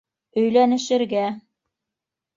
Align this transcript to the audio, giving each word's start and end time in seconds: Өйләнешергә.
Өйләнешергә. 0.43 1.27